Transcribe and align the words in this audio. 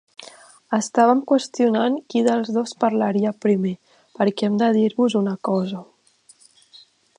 Estàvem 0.77 1.19
qüestionant 1.31 1.97
qui 2.13 2.23
dels 2.29 2.49
dos 2.55 2.73
parlaria 2.85 3.35
primer, 3.47 3.75
perquè 4.21 4.49
hem 4.49 4.57
de 4.65 4.73
dir-vos 4.81 5.19
una 5.23 5.37
cosa. 5.51 5.85